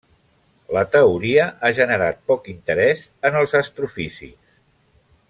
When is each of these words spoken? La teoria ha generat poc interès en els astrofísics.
La 0.77 0.81
teoria 0.95 1.43
ha 1.61 1.71
generat 1.81 2.23
poc 2.31 2.49
interès 2.55 3.05
en 3.31 3.39
els 3.43 3.55
astrofísics. 3.61 4.57